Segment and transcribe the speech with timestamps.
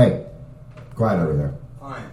[0.00, 0.24] Hey,
[0.94, 1.54] quiet over there.
[1.78, 2.04] Fine.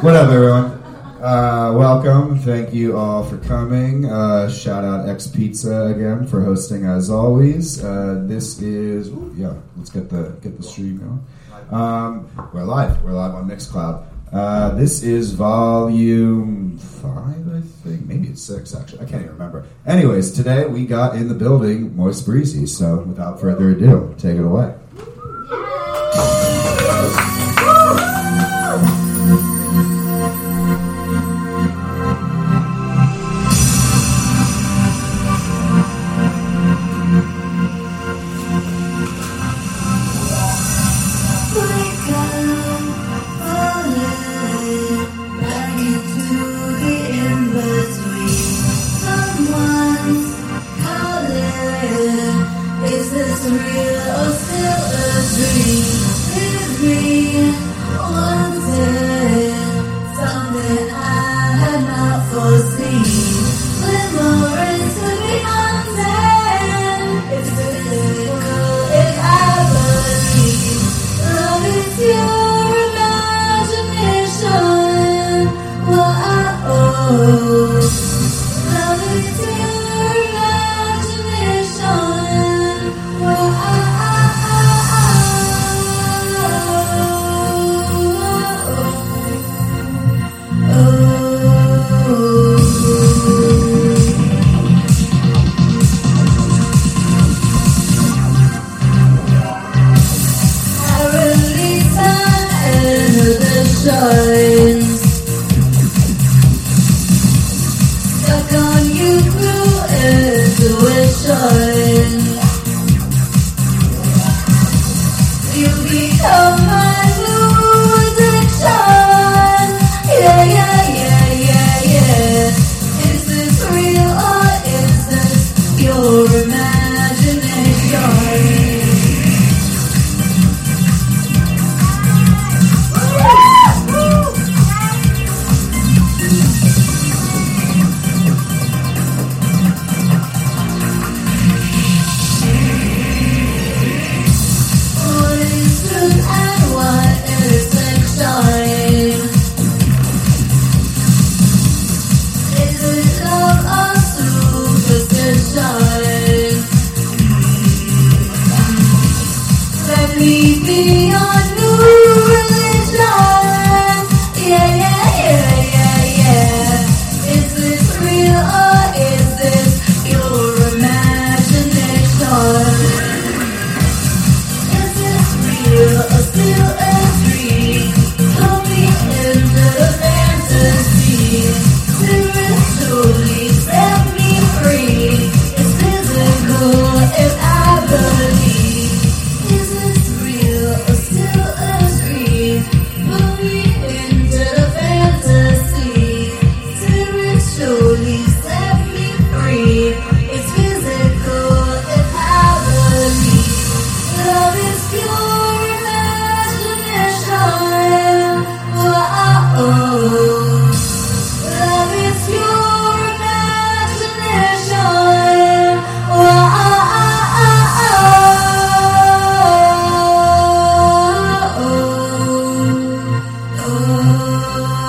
[0.00, 0.80] What up, everyone?
[1.20, 2.38] Uh, welcome.
[2.38, 4.04] Thank you all for coming.
[4.04, 7.82] Uh, shout out X Pizza again for hosting as always.
[7.82, 9.54] Uh, this is ooh, yeah.
[9.76, 11.26] Let's get the get the stream going.
[11.72, 13.02] Um, we're live.
[13.02, 14.06] We're live on Mixcloud.
[14.32, 18.06] Uh, this is volume five, I think.
[18.06, 19.00] Maybe it's six, actually.
[19.00, 19.66] I can't even remember.
[19.84, 22.66] Anyways, today we got in the building Moist Breezy.
[22.66, 24.77] So without further ado, take it away.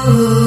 [0.08, 0.39] Ooh.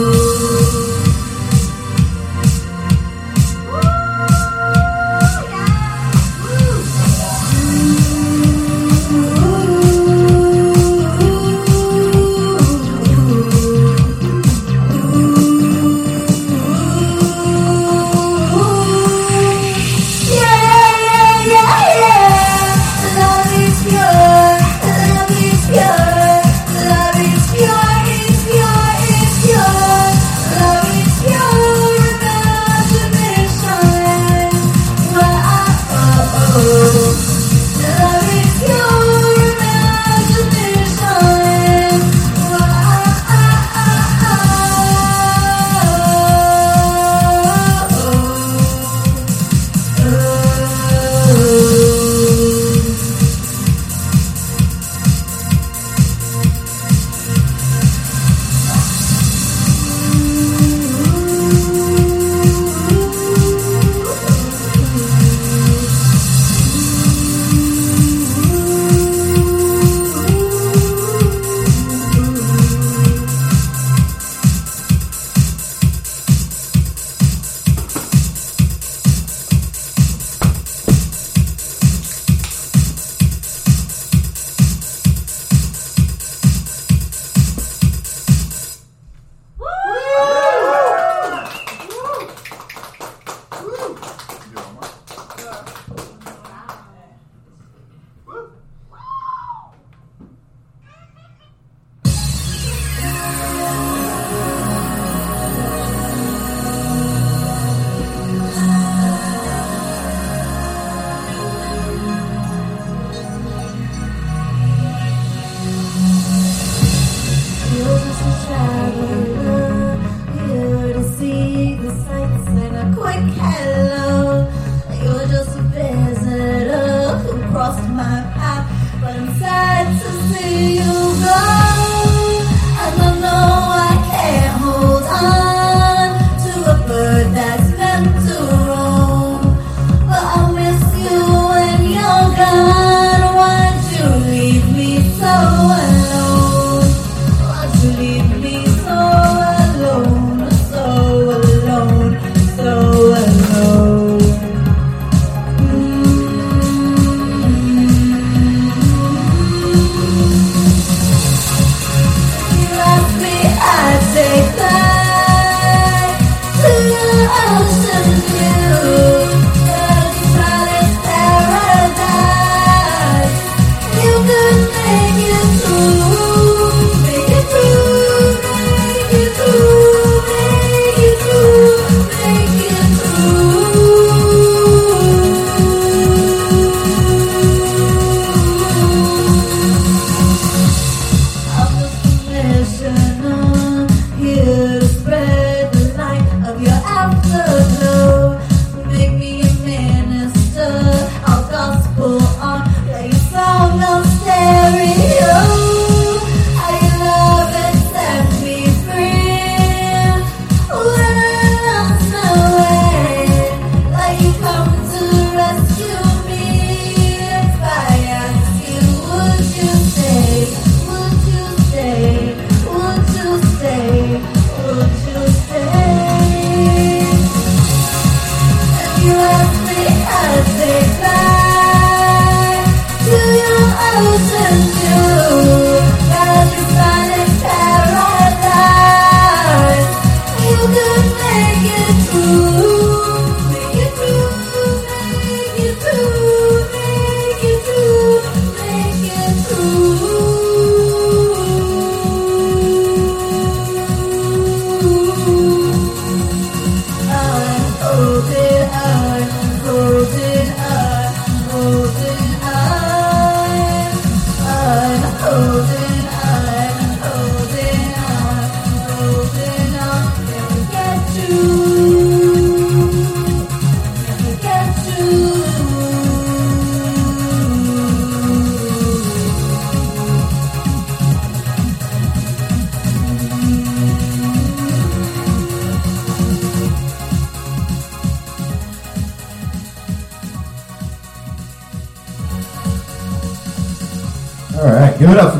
[233.95, 235.62] Ocean view.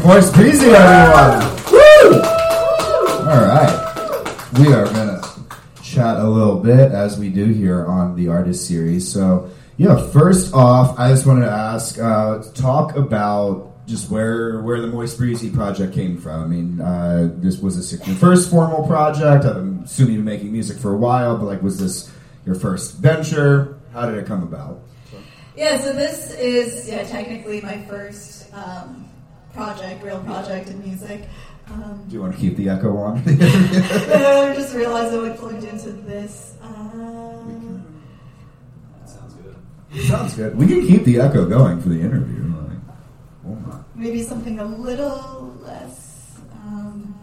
[0.05, 1.41] Right, give it up for Moist Breezy, everyone.
[1.73, 2.21] Woo!
[3.29, 5.21] All right, we are gonna
[5.83, 9.11] chat a little bit as we do here on the artist series.
[9.11, 14.81] So, yeah, first off, I just wanted to ask, uh, talk about just where where
[14.81, 16.43] the Moist Breezy project came from.
[16.43, 19.45] I mean, uh, this was this your first formal project?
[19.45, 22.11] I'm assuming you've been making music for a while, but like, was this
[22.47, 23.79] your first venture?
[23.93, 24.81] How did it come about?
[25.57, 29.09] Yeah, so this is yeah technically my first um,
[29.55, 31.29] project, real project in music.
[31.69, 33.19] Um, Do you want to keep the echo on?
[33.27, 36.55] I just realized I like plugged into this.
[36.63, 37.85] Um,
[40.09, 40.57] Sounds good.
[40.57, 42.43] We can keep the echo going for the interview.
[42.45, 42.79] Like,
[43.47, 43.77] oh my.
[43.95, 46.39] maybe something a little less.
[46.55, 47.15] Um,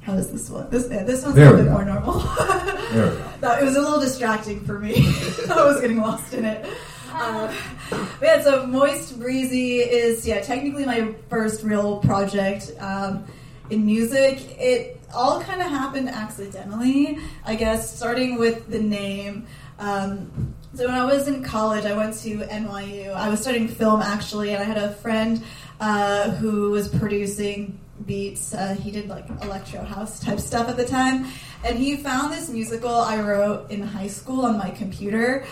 [0.00, 0.70] how is this one?
[0.70, 1.72] This yeah, this one's There a we bit go.
[1.72, 2.18] more normal.
[2.92, 3.26] There we go.
[3.42, 4.94] No, it was a little distracting for me.
[5.50, 6.66] I was getting lost in it.
[7.20, 7.54] Uh,
[8.22, 13.24] yeah, so Moist Breezy is yeah technically my first real project um,
[13.68, 14.58] in music.
[14.58, 17.94] It all kind of happened accidentally, I guess.
[17.94, 19.46] Starting with the name.
[19.78, 23.12] Um, so when I was in college, I went to NYU.
[23.12, 25.44] I was studying film actually, and I had a friend
[25.78, 28.54] uh, who was producing beats.
[28.54, 31.26] Uh, he did like electro house type stuff at the time,
[31.64, 35.44] and he found this musical I wrote in high school on my computer.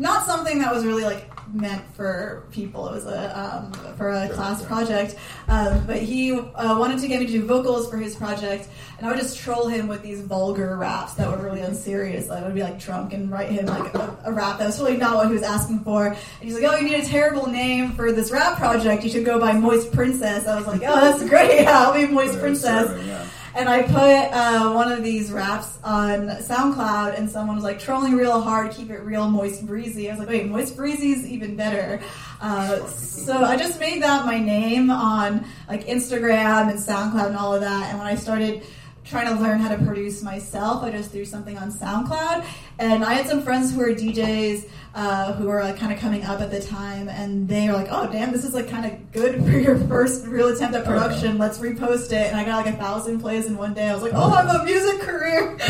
[0.00, 2.88] Not something that was really like meant for people.
[2.88, 5.14] It was a um, for a class project,
[5.46, 9.06] um, but he uh, wanted to get me to do vocals for his project, and
[9.06, 12.30] I would just troll him with these vulgar raps that were really unserious.
[12.30, 14.96] I would be like drunk and write him like a, a rap that was really
[14.96, 16.06] not what he was asking for.
[16.06, 19.04] And he's like, "Oh, you need a terrible name for this rap project.
[19.04, 21.66] You should go by Moist Princess." I was like, "Oh, that's great.
[21.66, 23.26] I'll be Moist Princess." Yeah.
[23.54, 28.16] And I put uh, one of these raps on SoundCloud, and someone was like trolling
[28.16, 30.08] real hard, keep it real, moist, breezy.
[30.08, 32.00] I was like, wait, moist, breezy is even better.
[32.40, 37.54] Uh, so I just made that my name on like Instagram and SoundCloud and all
[37.54, 37.90] of that.
[37.90, 38.62] And when I started
[39.04, 40.82] trying to learn how to produce myself.
[40.82, 42.44] I just threw something on SoundCloud,
[42.78, 46.24] and I had some friends who were DJs uh, who were like kind of coming
[46.24, 49.12] up at the time, and they were like, "Oh, damn, this is like kind of
[49.12, 51.38] good for your first real attempt at production.
[51.38, 53.88] Let's repost it." And I got like a thousand plays in one day.
[53.88, 55.50] I was like, "Oh, I have a music career."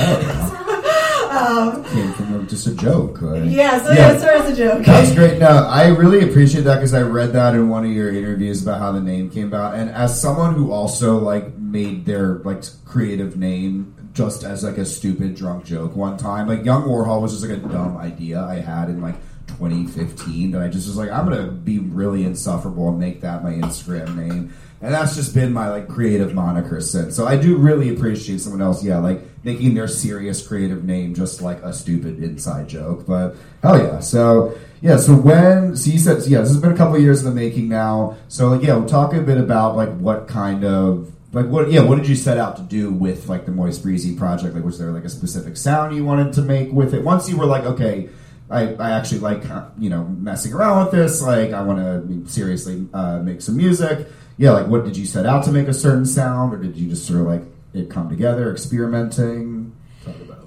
[1.30, 3.20] um, Came from just a joke.
[3.20, 4.86] Like, yeah, so yeah, it started as a joke.
[4.86, 5.38] That's great.
[5.38, 8.80] No, I really appreciate that because I read that in one of your interviews about
[8.80, 13.36] how the name came about, and as someone who also like made their like creative
[13.36, 17.48] name just as like a stupid drunk joke one time, like Young Warhol was just
[17.48, 21.28] like a dumb idea I had in like 2015 that I just was like, I'm
[21.28, 24.54] gonna be really insufferable and make that my Instagram name.
[24.82, 27.14] And that's just been my like creative moniker since.
[27.14, 31.42] So I do really appreciate someone else, yeah, like making their serious creative name just
[31.42, 33.06] like a stupid inside joke.
[33.06, 34.00] But hell yeah.
[34.00, 37.26] So yeah, so when so you said yeah, this has been a couple years in
[37.26, 38.16] the making now.
[38.28, 41.82] So like yeah, we'll talk a bit about like what kind of like what yeah,
[41.82, 44.54] what did you set out to do with like the Moist Breezy project?
[44.54, 47.04] Like was there like a specific sound you wanted to make with it?
[47.04, 48.08] Once you were like, okay,
[48.50, 49.44] I, I actually like
[49.78, 51.22] you know messing around with this.
[51.22, 54.08] Like I want to seriously uh, make some music.
[54.38, 56.88] Yeah, like what did you set out to make a certain sound, or did you
[56.88, 57.42] just sort of like
[57.74, 59.72] it come together, experimenting?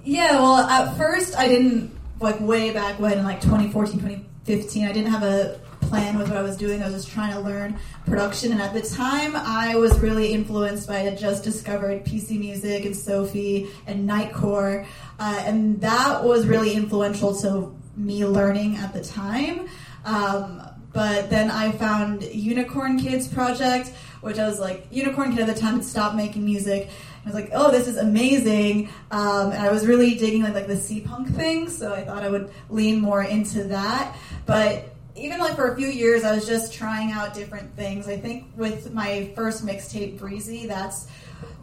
[0.04, 4.86] Yeah, well, at first I didn't like way back when like 2014, 2015.
[4.86, 6.82] I didn't have a plan with what I was doing.
[6.82, 10.88] I was just trying to learn production, and at the time, I was really influenced
[10.88, 14.86] by I just discovered PC Music and Sophie and Nightcore,
[15.20, 19.68] uh, and that was really influential to me learning at the time.
[20.06, 20.62] Um,
[20.94, 23.90] but then I found Unicorn Kid's Project,
[24.22, 26.90] which I was like, Unicorn Kid at the time had stopped making music.
[27.24, 28.90] I was like, oh, this is amazing.
[29.10, 32.30] Um, and I was really digging like, like the seapunk thing, so I thought I
[32.30, 34.16] would lean more into that.
[34.46, 38.08] But even like for a few years, I was just trying out different things.
[38.08, 41.08] I think with my first mixtape, Breezy, that's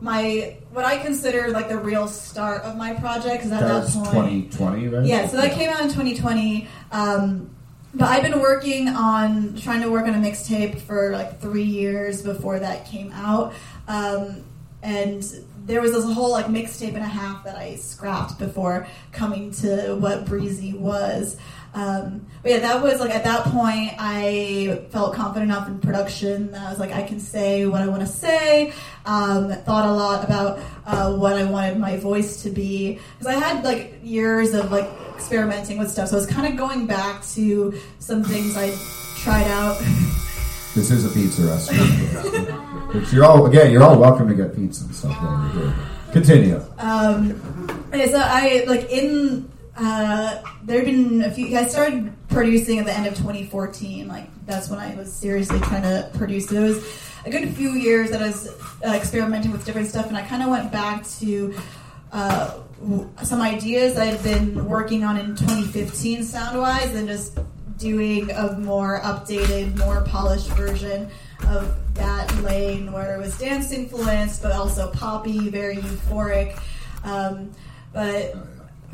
[0.00, 3.38] my what I consider like the real start of my project.
[3.38, 5.06] Because at That that, was point, 2020, right?
[5.06, 6.68] yeah, so that came out in 2020.
[6.92, 7.50] Um,
[7.92, 12.22] but I've been working on trying to work on a mixtape for like three years
[12.22, 13.52] before that came out.
[13.88, 14.44] Um,
[14.82, 15.22] and
[15.66, 19.96] there was this whole like mixtape and a half that I scrapped before coming to
[19.96, 21.36] what Breezy was.
[21.72, 26.50] Um, but yeah, that was like at that point I felt confident enough in production
[26.52, 28.72] that I was like I can say what I want to say.
[29.06, 33.38] Um, thought a lot about uh, what I wanted my voice to be because I
[33.38, 37.24] had like years of like experimenting with stuff, so I was kind of going back
[37.34, 38.74] to some things I
[39.18, 39.80] tried out.
[40.72, 43.12] This is a pizza restaurant.
[43.12, 45.74] You're all again, you're all welcome to get pizza and stuff while you're here.
[46.12, 46.62] Continue.
[46.78, 51.56] Um, okay, so I like in uh, there have been a few.
[51.56, 54.08] I started producing at the end of 2014.
[54.08, 56.50] Like that's when I was seriously trying to produce.
[56.50, 56.84] It was
[57.24, 58.48] a good few years that I was
[58.84, 61.54] uh, experimenting with different stuff, and I kind of went back to.
[62.12, 62.58] Uh,
[63.22, 67.38] some ideas I had been working on in 2015 sound wise, and just
[67.80, 71.08] doing a more updated, more polished version
[71.48, 76.60] of that lane where it was dance influenced, but also poppy, very euphoric.
[77.04, 77.50] Um,
[77.92, 78.34] but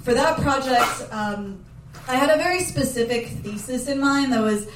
[0.06, 1.64] for that project, um,
[2.06, 4.68] I had a very specific thesis in mind that was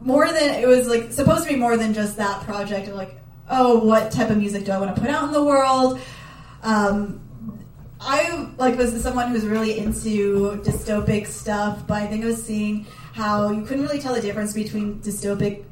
[0.00, 3.20] more than it was like supposed to be more than just that project of like,
[3.50, 6.00] oh, what type of music do I want to put out in the world?
[6.62, 7.20] Um,
[8.00, 12.42] I like was someone who was really into dystopic stuff, but I think I was
[12.42, 15.64] seeing how you couldn't really tell the difference between dystopic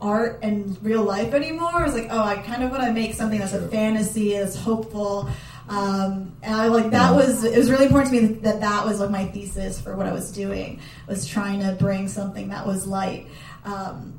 [0.00, 1.70] art and real life anymore.
[1.72, 4.56] I was like, oh, I kind of want to make something that's a fantasy, that's
[4.56, 5.30] hopeful.
[5.70, 8.98] Um, and I like that was it was really important to me that that was
[8.98, 12.88] like my thesis for what I was doing was trying to bring something that was
[12.88, 13.28] light
[13.64, 14.18] um,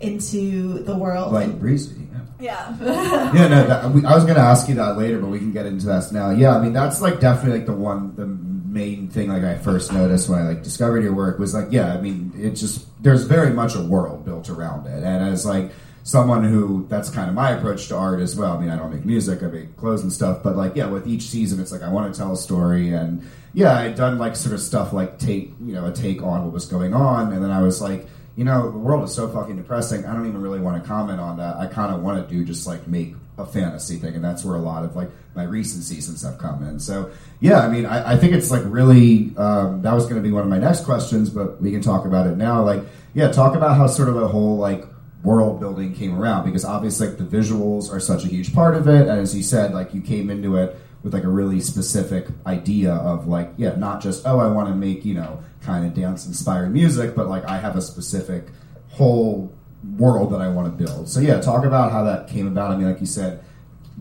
[0.00, 1.34] into the world.
[1.34, 2.08] Like breezy.
[2.40, 2.74] yeah.
[2.80, 5.52] yeah, no, that, we, I was going to ask you that later, but we can
[5.52, 6.30] get into that now.
[6.30, 9.92] Yeah, I mean, that's like definitely like the one, the main thing like I first
[9.92, 13.24] noticed when I like discovered your work was like, yeah, I mean, it just there's
[13.24, 15.72] very much a world built around it, and as like
[16.06, 18.56] someone who that's kind of my approach to art as well.
[18.56, 21.08] I mean, I don't make music, I make clothes and stuff, but like, yeah, with
[21.08, 24.36] each season, it's like I want to tell a story, and yeah, I'd done like
[24.36, 27.42] sort of stuff like take, you know, a take on what was going on, and
[27.42, 30.04] then I was like you know, the world is so fucking depressing.
[30.04, 31.56] I don't even really want to comment on that.
[31.56, 34.56] I kind of want to do just like make a fantasy thing, and that's where
[34.56, 36.78] a lot of like my recent seasons have come in.
[36.78, 37.10] So
[37.40, 40.32] yeah, I mean, I, I think it's like really um, that was going to be
[40.32, 42.62] one of my next questions, but we can talk about it now.
[42.62, 42.82] Like,
[43.14, 44.84] yeah, talk about how sort of the whole like
[45.26, 48.86] world building came around because obviously like the visuals are such a huge part of
[48.86, 52.26] it, and as you said, like you came into it with like a really specific
[52.46, 55.94] idea of like yeah, not just oh I want to make you know kind of
[55.94, 58.46] dance inspired music, but like I have a specific
[58.90, 59.52] whole
[59.98, 61.08] world that I want to build.
[61.08, 62.70] So yeah, talk about how that came about.
[62.70, 63.44] I mean, like you said,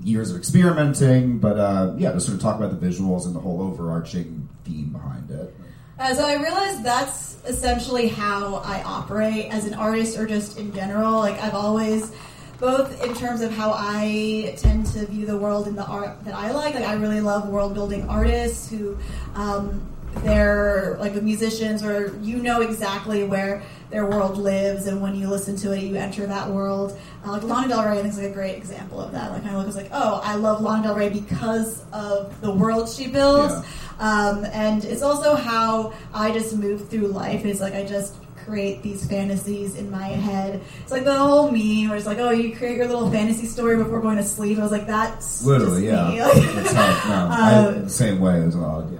[0.04, 3.40] years of experimenting, but uh, yeah, to sort of talk about the visuals and the
[3.40, 5.56] whole overarching theme behind it.
[5.98, 10.74] Uh, so I realized that's essentially how I operate as an artist or just in
[10.74, 11.14] general.
[11.20, 12.12] Like I've always,
[12.60, 16.34] both in terms of how I tend to view the world in the art that
[16.34, 16.76] I like.
[16.76, 18.98] Like I really love world building artists who,
[19.36, 19.90] um,
[20.24, 25.28] they're like with musicians or you know exactly where their world lives and when you
[25.28, 28.18] listen to it you enter that world uh, like Lana Del Rey I think is
[28.18, 30.96] like a great example of that like I it's like oh I love Lana Del
[30.96, 33.64] Rey because of the world she builds Yeah.
[34.00, 37.46] Um, and it's also how I just move through life.
[37.46, 40.62] It's like I just create these fantasies in my head.
[40.84, 43.76] It's like the whole meme where it's like, oh, you create your little fantasy story
[43.78, 44.60] before going to sleep.
[44.60, 46.10] I was like, that's Literally, yeah.
[46.10, 46.22] me.
[46.22, 48.88] Like- That's how, no, Uh, I, same way as well.
[48.94, 49.00] Yeah.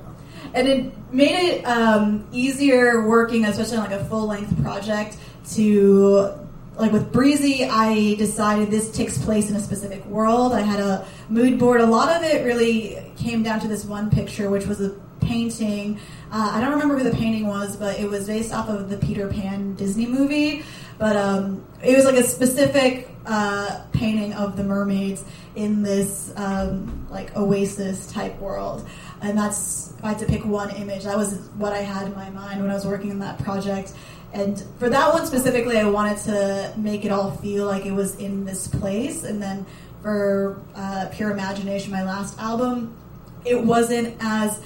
[0.56, 5.18] and it made it um, easier working, especially on like a full length project.
[5.54, 6.34] To
[6.78, 10.54] like with Breezy, I decided this takes place in a specific world.
[10.54, 11.82] I had a mood board.
[11.82, 14.90] A lot of it really came down to this one picture, which was a
[15.22, 16.00] painting.
[16.32, 18.98] Uh, I don't remember who the painting was, but it was based off of the
[18.98, 20.64] Peter Pan Disney movie.
[20.98, 25.24] But um, it was like a specific uh, painting of the mermaids
[25.56, 28.88] in this um, like oasis type world,
[29.22, 31.04] and that's if I had to pick one image.
[31.04, 33.94] That was what I had in my mind when I was working on that project.
[34.34, 38.16] And for that one specifically, I wanted to make it all feel like it was
[38.16, 39.24] in this place.
[39.24, 39.66] And then
[40.02, 42.98] for uh, Pure Imagination, my last album,
[43.46, 44.62] it wasn't as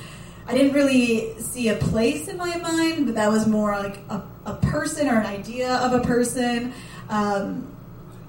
[0.47, 4.23] I didn't really see a place in my mind, but that was more like a,
[4.45, 6.73] a person or an idea of a person.
[7.07, 7.75] Um,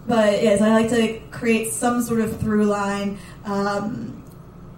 [0.06, 3.18] but yes, I like to create some sort of through line.
[3.46, 4.22] Um,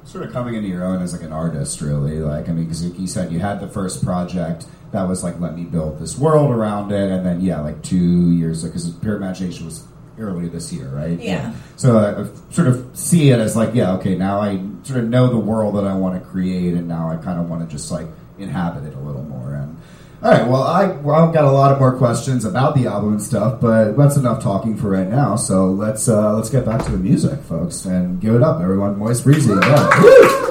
[0.05, 2.19] Sort of coming into your own as like an artist, really.
[2.19, 5.65] Like, I mean, you said you had the first project that was like, let me
[5.65, 9.85] build this world around it, and then yeah, like two years, because Pure Imagination was
[10.19, 11.19] earlier this year, right?
[11.19, 11.55] Yeah.
[11.77, 15.09] So I I sort of see it as like, yeah, okay, now I sort of
[15.09, 17.75] know the world that I want to create, and now I kind of want to
[17.75, 18.07] just like
[18.39, 19.55] inhabit it a little more.
[19.55, 19.79] And
[20.23, 23.13] all right, well, I well, I've got a lot of more questions about the album
[23.13, 25.37] and stuff, but that's enough talking for right now.
[25.37, 28.99] So let's uh, let's get back to the music, folks, and give it up, everyone.
[28.99, 30.49] Moist Breezy, yeah.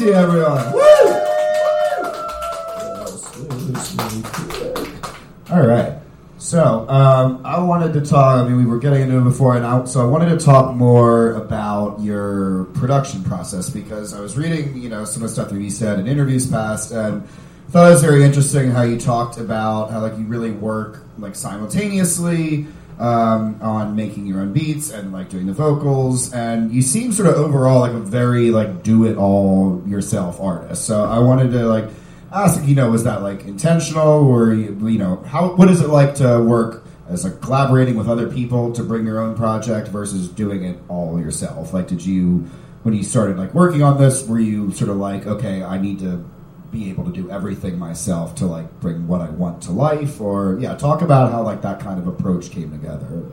[0.00, 0.72] Breezy, everyone.
[0.72, 0.80] Woo!
[5.50, 5.98] All right.
[6.38, 8.40] So um, I wanted to talk.
[8.40, 10.74] I mean, we were getting into it before, and I, so I wanted to talk
[10.74, 15.50] more about your production process because I was reading, you know, some of the stuff
[15.50, 17.28] that you said in interviews past, and
[17.68, 21.36] thought it was very interesting how you talked about how like you really work like
[21.36, 22.66] simultaneously
[23.00, 27.28] um, on making your own beats and like doing the vocals, and you seem sort
[27.28, 30.84] of overall like a very like do it all yourself artist.
[30.84, 31.86] So I wanted to like
[32.30, 35.88] ask, you know, was that like intentional, or you, you know, how what is it
[35.88, 40.28] like to work as like collaborating with other people to bring your own project versus
[40.28, 41.72] doing it all yourself?
[41.72, 42.50] Like, did you
[42.82, 46.00] when you started like working on this, were you sort of like, okay, I need
[46.00, 46.22] to
[46.70, 50.58] be able to do everything myself to like bring what I want to life, or
[50.60, 53.24] yeah, talk about how like that kind of approach came together.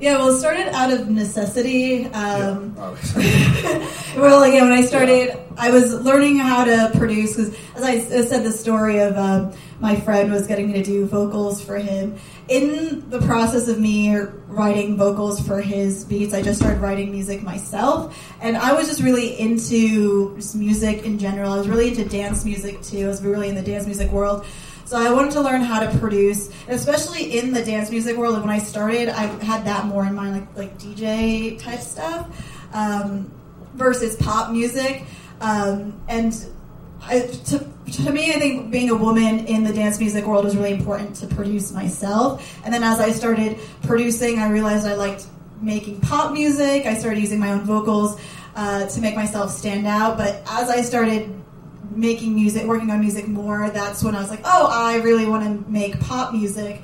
[0.00, 2.06] Yeah, well, it started out of necessity.
[2.06, 2.96] Um, Oh.
[4.16, 8.44] well, again, when I started, I was learning how to produce because, as I said,
[8.44, 12.16] the story of um, my friend was getting me to do vocals for him.
[12.46, 14.14] In the process of me
[14.48, 19.02] writing vocals for his beats, I just started writing music myself, and I was just
[19.02, 21.52] really into just music in general.
[21.52, 23.06] I was really into dance music too.
[23.06, 24.44] I was really in the dance music world.
[24.84, 28.34] So I wanted to learn how to produce, especially in the dance music world.
[28.34, 32.28] And when I started, I had that more in mind, like like DJ type stuff
[32.74, 33.32] um,
[33.72, 35.04] versus pop music.
[35.40, 36.34] Um, and
[37.06, 37.58] I, to,
[38.04, 41.16] to me, I think being a woman in the dance music world was really important
[41.16, 42.60] to produce myself.
[42.64, 45.26] And then as I started producing, I realized I liked
[45.60, 46.86] making pop music.
[46.86, 48.20] I started using my own vocals
[48.56, 50.16] uh, to make myself stand out.
[50.16, 51.32] But as I started
[51.90, 55.44] making music, working on music more, that's when I was like, oh, I really want
[55.44, 56.82] to make pop music.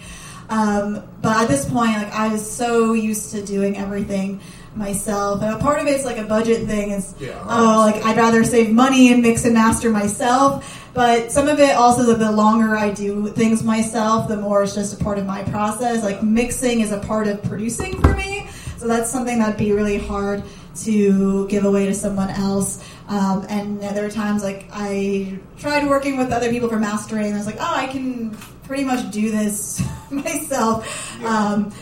[0.49, 4.41] Um, but at this point, like I was so used to doing everything
[4.75, 6.91] myself, and a part of it's like a budget thing.
[6.93, 7.43] Is Yeah.
[7.49, 10.77] oh, like I'd rather save money and mix and master myself.
[10.93, 14.75] But some of it also, the, the longer I do things myself, the more it's
[14.75, 16.03] just a part of my process.
[16.03, 19.99] Like mixing is a part of producing for me, so that's something that'd be really
[19.99, 20.43] hard
[20.83, 22.83] to give away to someone else.
[23.09, 27.35] Um, and there are times like I tried working with other people for mastering, and
[27.35, 28.31] I was like, oh, I can
[28.65, 31.23] pretty much do this myself.
[31.25, 31.73] Um,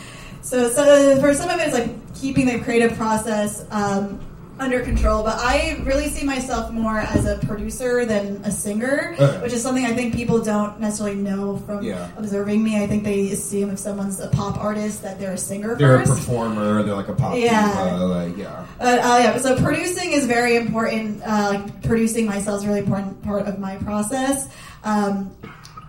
[0.49, 4.19] so, so for some of it, it's like keeping the creative process um,
[4.59, 5.23] under control.
[5.23, 9.41] But I really see myself more as a producer than a singer, Okay.
[9.43, 12.09] which is something I think people don't necessarily know from Yeah.
[12.17, 12.83] observing me.
[12.83, 16.05] I think they assume if someone's a pop artist that they're a singer They're a
[16.07, 16.83] performer.
[16.83, 17.91] They're like a pop Yeah.
[17.91, 18.05] diva.
[18.07, 18.65] Like yeah.
[18.81, 21.23] Uh, uh, yeah, so producing is very important.
[21.25, 24.49] Uh, like producing myself is a really important part of my process.
[24.83, 25.31] Um,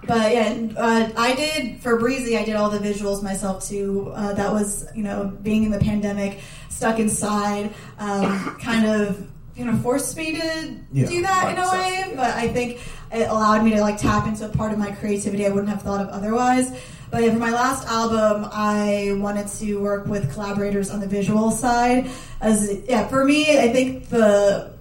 [0.05, 2.37] but yeah, uh, I did for Breezy.
[2.37, 4.11] I did all the visuals myself too.
[4.15, 9.65] Uh, that was you know being in the pandemic, stuck inside, um, kind of you
[9.65, 12.13] know forced me to Yeah, do that in a way.
[12.15, 12.79] But I think
[13.11, 15.81] it allowed me to like tap into a part of my creativity I wouldn't have
[15.81, 16.71] thought of otherwise.
[17.11, 21.49] But yeah, for my last album, I wanted to work with collaborators on the visual
[21.49, 22.09] side.
[22.39, 24.71] As yeah, for me, I think the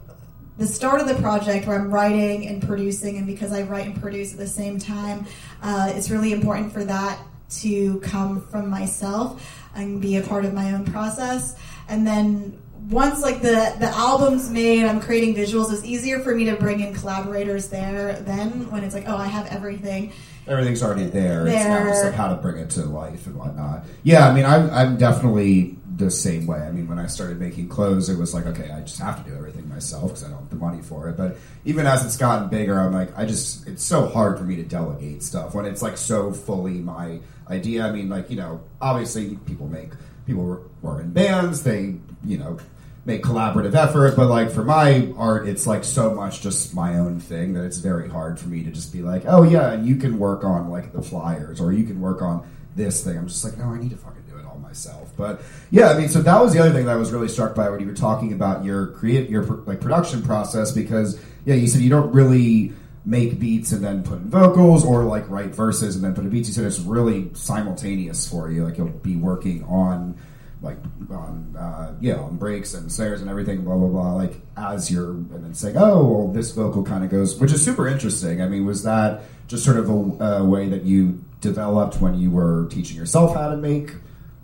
[0.58, 4.00] the start of the project where I'm writing and producing, and because I write and
[4.00, 5.24] produce at the same time,
[5.62, 7.18] uh, it's really important for that
[7.50, 11.56] to come from myself and be a part of my own process.
[11.88, 15.72] And then once like the the album's made, I'm creating visuals.
[15.72, 18.14] It's easier for me to bring in collaborators there.
[18.20, 20.12] Then when it's like, oh, I have everything.
[20.46, 21.46] everything's already there.
[21.46, 21.88] It's now There.
[21.88, 23.84] just like how to bring it to life and whatnot.
[24.02, 26.60] Yeah, I mean, I'm I'm definitely the same way.
[26.60, 29.30] I mean, when I started making clothes, it was like, okay, I just have to
[29.30, 31.16] do everything myself because I don't have the money for it.
[31.16, 34.56] But even as it's gotten bigger, I'm like, I just it's so hard for me
[34.56, 37.18] to delegate stuff when it's like so fully my
[37.50, 37.84] idea.
[37.84, 39.90] I mean, like you know, obviously people make
[40.24, 42.58] people were, in bands, they you know
[43.04, 47.18] make collaborative effort, but like for my art, it's like so much just my own
[47.18, 49.96] thing that it's very hard for me to just be like, oh yeah, and you
[49.96, 53.16] can work on like the flyers or you can work on this thing.
[53.18, 54.22] I'm just like, no, I need to fucking
[54.68, 55.10] myself.
[55.16, 57.54] But yeah, I mean, so that was the other thing that I was really struck
[57.54, 61.66] by when you were talking about your create your like production process because yeah, you
[61.66, 62.72] said you don't really
[63.04, 66.30] make beats and then put in vocals or like write verses and then put in
[66.30, 66.48] beats.
[66.48, 68.64] You said it's really simultaneous for you.
[68.64, 70.18] Like you'll be working on
[70.60, 70.76] like
[71.10, 75.10] on uh, yeah on breaks and snares and everything blah blah blah like as you're
[75.10, 78.48] and then saying oh well this vocal kind of goes which is super interesting i
[78.48, 82.66] mean was that just sort of a, a way that you developed when you were
[82.70, 83.92] teaching yourself how to make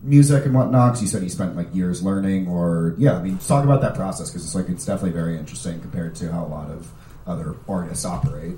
[0.05, 3.37] music and whatnot 'Cause you said you spent like years learning or yeah i mean
[3.39, 6.45] just talk about that process because it's like it's definitely very interesting compared to how
[6.45, 6.87] a lot of
[7.27, 8.57] other artists operate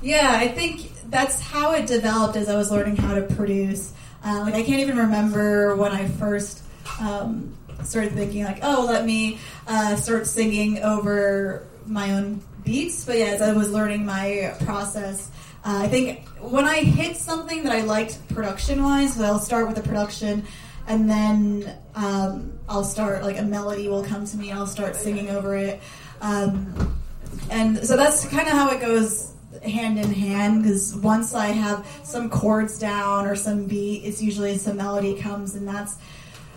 [0.00, 3.92] Yeah, I think that's how it developed as I was learning how to produce.
[4.24, 6.62] Uh, like I can't even remember when I first
[7.00, 13.04] um, started thinking like, oh, let me uh, start singing over my own beats.
[13.04, 15.30] But yeah, as I was learning my process,
[15.64, 19.66] uh, I think when I hit something that I liked production wise, so I'll start
[19.66, 20.44] with the production,
[20.88, 24.50] and then um, I'll start like a melody will come to me.
[24.50, 25.80] I'll start singing over it,
[26.20, 26.98] um,
[27.50, 30.62] and so that's kind of how it goes hand in hand.
[30.62, 35.54] Because once I have some chords down or some beat, it's usually some melody comes,
[35.54, 35.96] and that's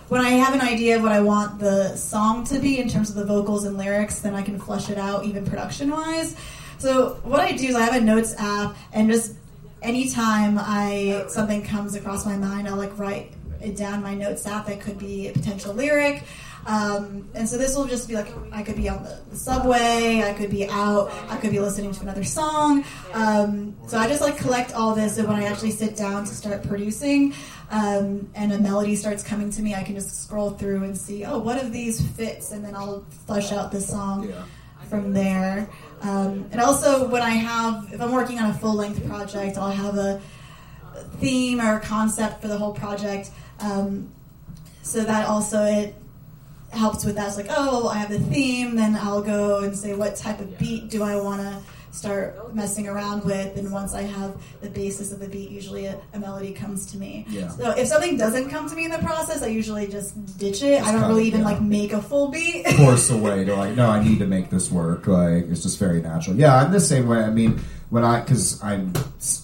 [0.08, 3.10] when I have an idea of what I want the song to be in terms
[3.10, 6.36] of the vocals and lyrics, then I can flesh it out even production wise.
[6.80, 9.36] So what I do is I have a notes app, and just
[9.82, 14.68] anytime I something comes across my mind, I'll like write it down my notes app.
[14.68, 16.24] That could be a potential lyric.
[16.66, 20.22] Um, and so this will just be like I could be on the, the subway,
[20.24, 22.86] I could be out, I could be listening to another song.
[23.14, 26.36] Um, so I just like collect all this, and when I actually sit down to
[26.36, 27.34] start producing,
[27.72, 31.26] um, and a melody starts coming to me, I can just scroll through and see,
[31.26, 34.44] oh, what of these fits, and then I'll flesh out the song Yeah.
[34.88, 35.68] from there.
[36.04, 39.72] Um, and also, when I have, if I'm working on a full length project, I'll
[39.72, 40.22] have a
[41.20, 43.32] theme or a concept for the whole project.
[43.62, 44.12] Um,
[44.84, 45.96] so that also it
[46.72, 47.28] helps with that.
[47.28, 50.58] It's like, oh, I have the theme, then I'll go and say, what type of
[50.58, 51.62] beat do I want to
[51.92, 53.58] start messing around with?
[53.58, 56.98] And once I have the basis of the beat, usually a, a melody comes to
[56.98, 57.26] me.
[57.30, 57.50] Yeah.
[57.50, 60.80] So if something doesn't come to me in the process, I usually just ditch it.
[60.80, 61.48] Just I don't really even yeah.
[61.48, 62.68] like make a full beat.
[62.68, 65.08] force away to like, no, I need to make this work.
[65.08, 66.36] Like, it's just very natural.
[66.36, 67.20] Yeah, I'm the same way.
[67.20, 68.94] I mean, when I, because I'm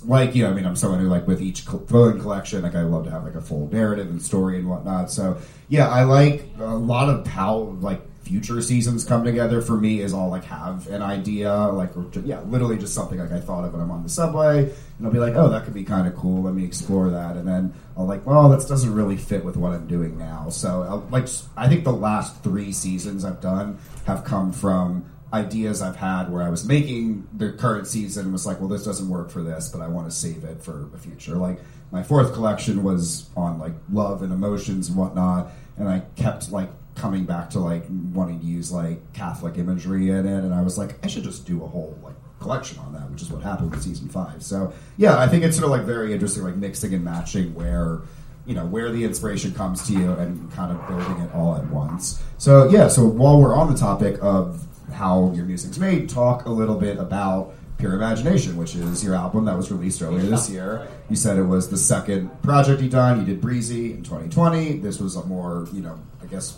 [0.05, 2.83] like you, Know, I mean, I'm someone who like with each cl- collection, like I
[2.83, 5.11] love to have like a full narrative and story and whatnot.
[5.11, 10.01] So yeah, I like a lot of how like future seasons come together for me
[10.01, 13.39] is all like have an idea, like or ju- yeah, literally just something like I
[13.39, 15.83] thought of when I'm on the subway, and I'll be like, oh, that could be
[15.83, 16.43] kind of cool.
[16.43, 19.71] Let me explore that, and then I'll like, well, that doesn't really fit with what
[19.71, 20.49] I'm doing now.
[20.49, 25.81] So I'll, like, I think the last three seasons I've done have come from ideas
[25.81, 29.29] I've had where I was making the current season was like, well, this doesn't work
[29.29, 31.35] for this, but I want to save it for a future.
[31.35, 31.59] Like
[31.91, 36.69] my fourth collection was on like love and emotions and whatnot, and I kept like
[36.97, 40.77] coming back to like wanting to use like Catholic imagery in it, and I was
[40.77, 43.71] like, I should just do a whole like collection on that, which is what happened
[43.71, 44.43] with season five.
[44.43, 48.01] So yeah, I think it's sort of like very interesting, like mixing and matching where
[48.45, 51.65] you know where the inspiration comes to you and kind of building it all at
[51.67, 52.21] once.
[52.37, 56.49] So yeah, so while we're on the topic of how your music's made, talk a
[56.49, 60.87] little bit about Pure Imagination, which is your album that was released earlier this year.
[61.09, 63.19] You said it was the second project you done.
[63.19, 64.79] You did Breezy in 2020.
[64.79, 66.57] This was a more, you know, I guess,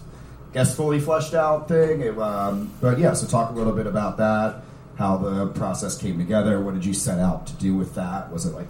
[0.53, 2.01] guess fully fleshed out thing.
[2.01, 4.62] It, um, but yeah, so talk a little bit about that.
[4.97, 6.59] How the process came together.
[6.59, 8.31] What did you set out to do with that?
[8.31, 8.67] Was it like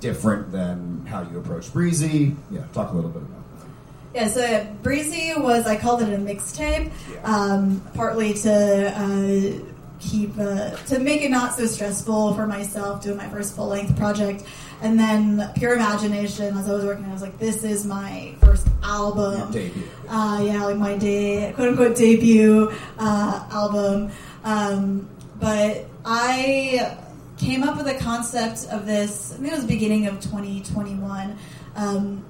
[0.00, 2.36] different than how you approached Breezy?
[2.50, 3.66] Yeah, talk a little bit about that.
[4.14, 7.20] Yeah, so Breezy was, I called it a mixtape, Yeah.
[7.22, 9.64] um, partly to uh,
[10.00, 13.96] keep, uh, to make it not so stressful for myself doing my first full length
[13.96, 14.44] project.
[14.82, 18.66] And then Pure Imagination, as I was working, I was like, this is my first
[18.82, 19.50] album.
[19.52, 19.82] Debut.
[20.08, 24.10] Uh, yeah, like my day, quote unquote debut uh, album.
[24.42, 26.96] Um, but I
[27.38, 29.32] came up with the concept of this.
[29.32, 31.36] I think it was the beginning of 2021.
[31.76, 32.24] Um,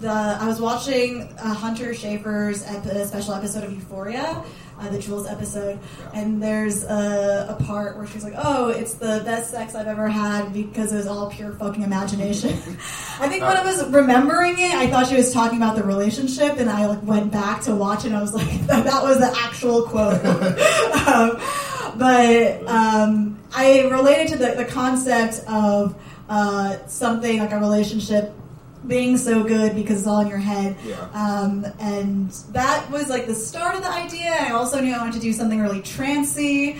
[0.00, 4.44] the I was watching uh, Hunter Schafer's epi- special episode of Euphoria,
[4.78, 5.78] uh, the Jules episode,
[6.12, 10.08] and there's a, a part where she's like, "Oh, it's the best sex I've ever
[10.08, 12.50] had because it was all pure fucking imagination."
[13.20, 16.58] I think when I was remembering it, I thought she was talking about the relationship,
[16.58, 18.08] and I like went back to watch it.
[18.08, 20.24] and I was like, "That, that was the actual quote."
[21.06, 21.40] um,
[21.98, 25.94] but um, I related to the, the concept of
[26.28, 28.34] uh, something like a relationship
[28.86, 30.76] being so good because it's all in your head.
[30.84, 30.96] Yeah.
[31.12, 34.30] Um, and that was like the start of the idea.
[34.30, 36.76] I also knew I wanted to do something really trancy.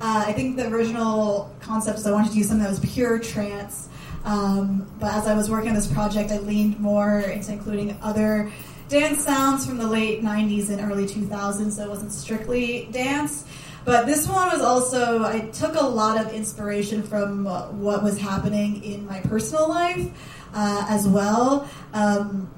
[0.00, 3.18] Uh, I think the original concept was I wanted to do something that was pure
[3.18, 3.88] trance.
[4.24, 8.52] Um, but as I was working on this project, I leaned more into including other
[8.88, 13.44] dance sounds from the late 90s and early 2000s, so it wasn't strictly dance.
[13.84, 17.44] But this one was also, I took a lot of inspiration from
[17.80, 20.10] what was happening in my personal life
[20.54, 21.68] uh, as well.
[21.94, 22.50] Um,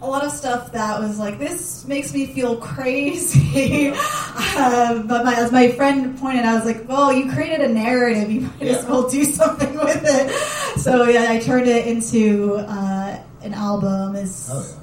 [0.00, 3.92] a lot of stuff that was like, this makes me feel crazy.
[3.92, 7.68] uh, but my, as my friend pointed out, I was like, well, you created a
[7.72, 10.78] narrative, you might as well do something with it.
[10.78, 14.14] So yeah, I turned it into uh, an album.
[14.14, 14.77] Is Oh yeah.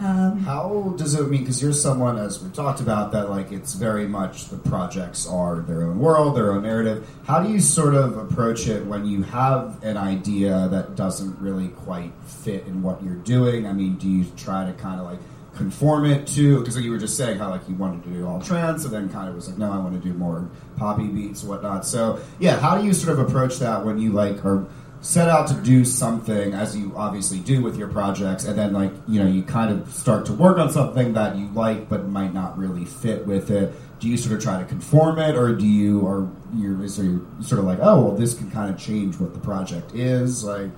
[0.00, 1.40] Um, How does it mean?
[1.40, 5.60] Because you're someone, as we talked about, that like it's very much the projects are
[5.60, 7.06] their own world, their own narrative.
[7.26, 11.68] How do you sort of approach it when you have an idea that doesn't really
[11.68, 13.66] quite fit in what you're doing?
[13.66, 15.20] I mean, do you try to kind of like
[15.54, 18.26] conform it to because like you were just saying how like you wanted to do
[18.26, 21.08] all trance and then kind of was like no I want to do more poppy
[21.08, 24.66] beats whatnot so yeah how do you sort of approach that when you like are
[25.02, 28.92] set out to do something as you obviously do with your projects and then like
[29.08, 32.34] you know you kind of start to work on something that you like but might
[32.34, 33.72] not really fit with it.
[33.98, 37.06] Do you sort of try to conform it or do you or you're is there
[37.06, 40.44] you sort of like oh well this can kind of change what the project is?
[40.44, 40.70] Like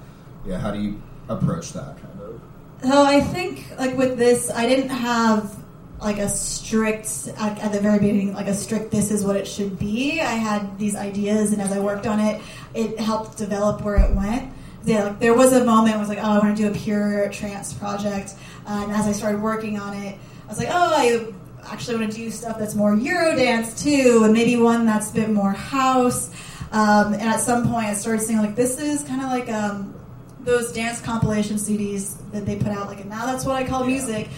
[0.46, 2.40] yeah how do you approach that kind of?
[2.82, 5.61] So I think like with this, I didn't have
[6.02, 9.46] like a strict at, at the very beginning, like a strict this is what it
[9.46, 10.20] should be.
[10.20, 12.42] I had these ideas, and as I worked on it,
[12.74, 14.52] it helped develop where it went.
[14.84, 16.68] Yeah, like there was a moment where I was like, oh, I want to do
[16.68, 18.34] a pure trance project,
[18.66, 21.32] uh, and as I started working on it, I was like, oh, I
[21.72, 25.30] actually want to do stuff that's more Eurodance too, and maybe one that's a bit
[25.30, 26.30] more house.
[26.72, 29.94] Um, and at some point, I started saying like, this is kind of like um,
[30.40, 33.84] those dance compilation CDs that they put out, like, and now that's what I call
[33.84, 34.28] music.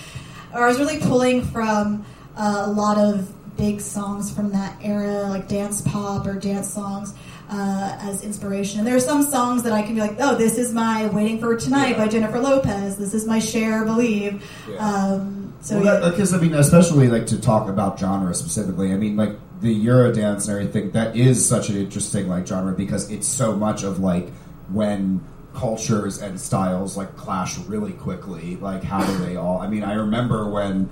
[0.55, 2.05] Or I was really pulling from
[2.37, 7.15] uh, a lot of big songs from that era, like dance pop or dance songs,
[7.51, 8.79] uh, as inspiration.
[8.79, 11.39] And there are some songs that I can be like, oh, this is my "Waiting
[11.39, 11.99] for Tonight" Yeah.
[11.99, 12.97] by Jennifer Lopez.
[12.97, 14.77] This is my "Cher Believe." Yeah.
[14.77, 16.11] Um, so well, yeah.
[16.11, 18.93] because I mean, especially like to talk about genre specifically.
[18.93, 20.91] I mean, like the Eurodance and everything.
[20.93, 24.29] That is such an interesting like genre because it's so much of like
[24.69, 25.21] when
[25.55, 28.57] cultures and styles like clash really quickly.
[28.57, 29.59] Like, how do they all?
[29.59, 30.91] I mean, I remember when.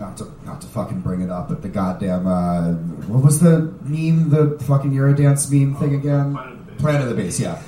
[0.00, 2.72] Not to not to fucking bring it up, but the goddamn uh,
[3.06, 4.30] what was the meme?
[4.30, 6.32] The fucking Eurodance meme thing again?
[6.34, 7.62] Planet of the Bass, Planet of the Apes, yeah.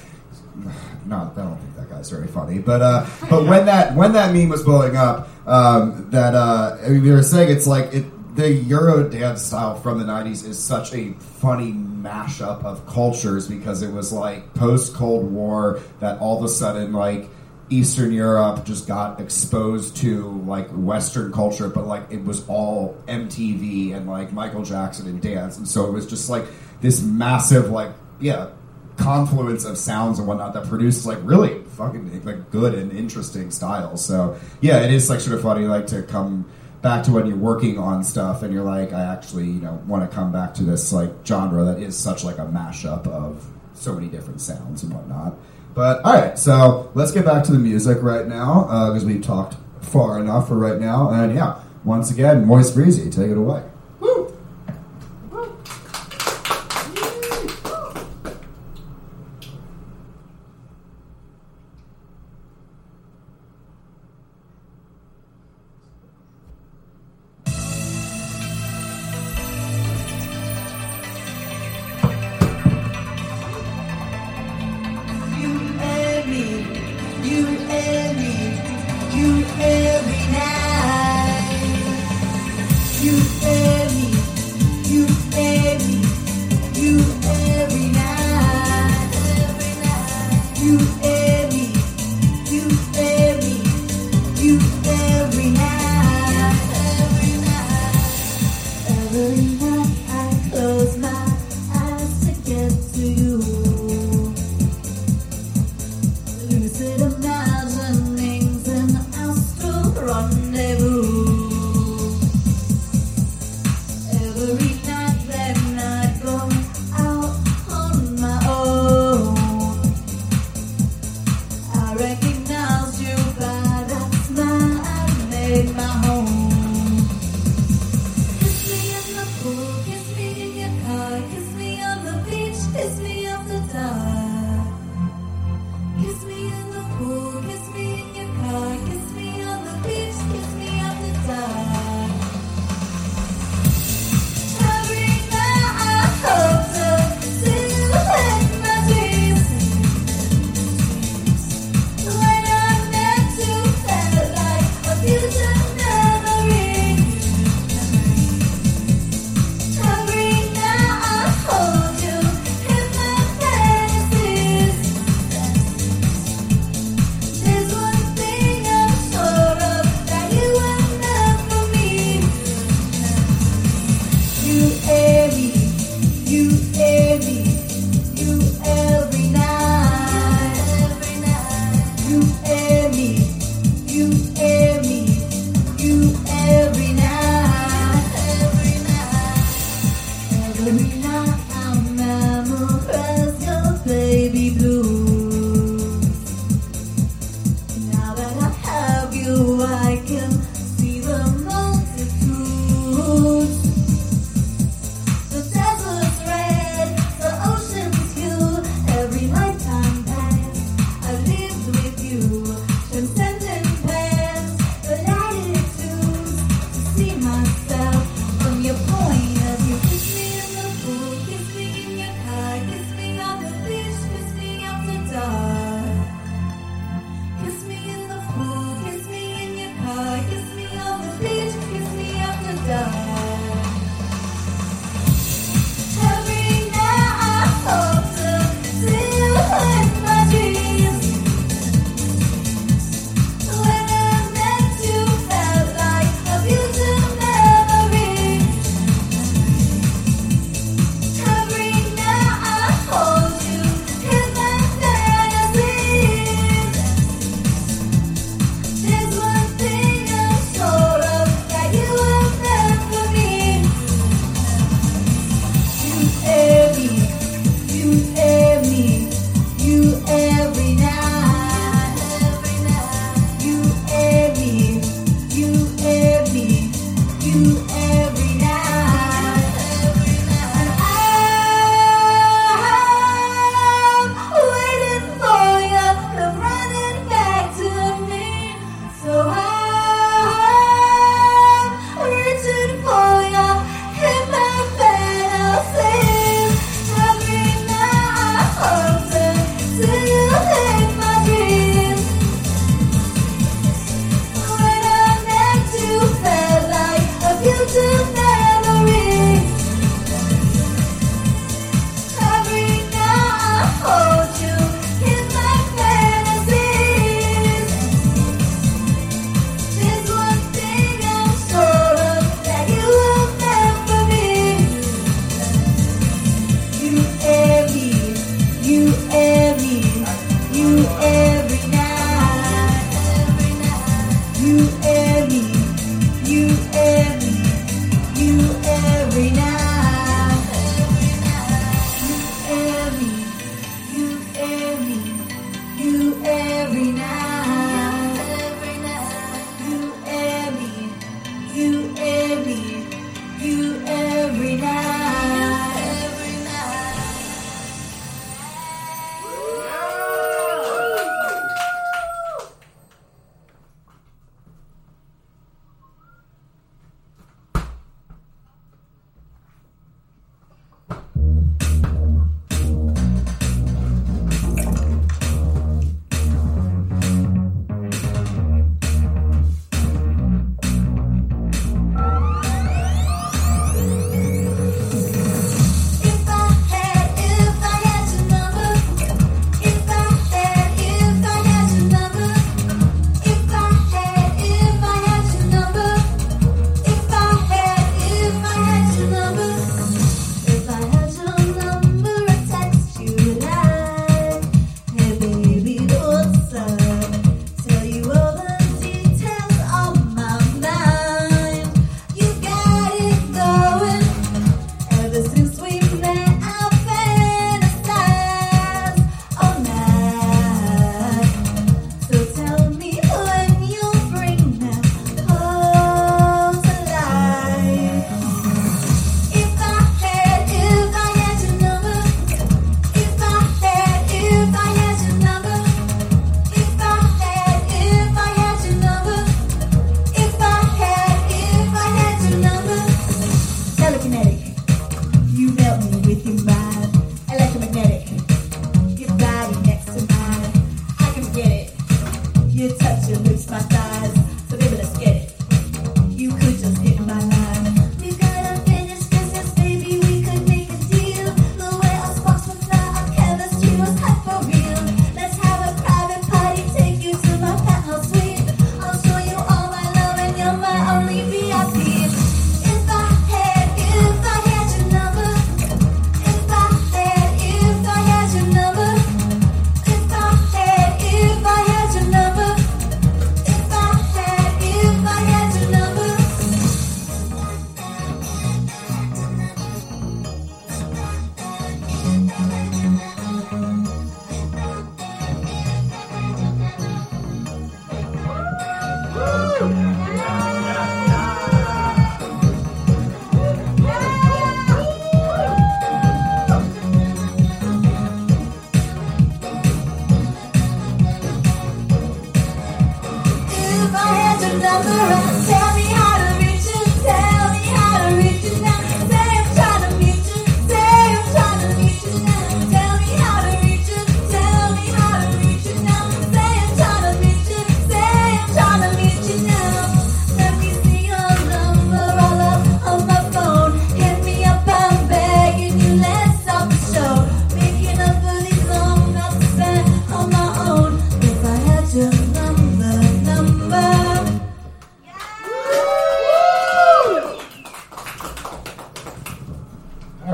[1.06, 2.58] No, I don't think that guy's very funny.
[2.58, 6.88] But uh, but when that when that meme was blowing up, um, that uh, I
[6.88, 10.58] mean, they were saying it's like it, the Euro dance style from the '90s is
[10.58, 16.38] such a funny mashup of cultures because it was like post Cold War that all
[16.38, 17.28] of a sudden like
[17.70, 23.94] Eastern Europe just got exposed to like Western culture, but like it was all MTV
[23.94, 26.44] and like Michael Jackson and dance, and so it was just like
[26.80, 28.50] this massive like yeah
[28.96, 34.04] confluence of sounds and whatnot that produced like really fucking like good and interesting styles.
[34.04, 36.46] So yeah, it is like sort of funny like to come
[36.84, 40.08] back to when you're working on stuff and you're like, I actually you know want
[40.08, 43.94] to come back to this like genre that is such like a mashup of so
[43.94, 45.34] many different sounds and whatnot.
[45.74, 49.22] But all right, so let's get back to the music right now uh, because we've
[49.22, 51.10] talked far enough for right now.
[51.10, 53.64] And yeah, once again, moistbreezy, take it away.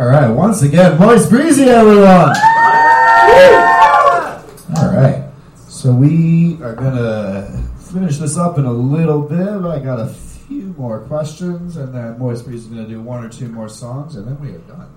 [0.01, 2.35] Once again, moistbreezy, everyone.
[4.79, 5.31] All right,
[5.69, 9.47] so we are gonna finish this up in a little bit.
[9.47, 13.49] I got a few more questions, and then moistbreezy is gonna do one or two
[13.49, 14.89] more songs, and then we are done.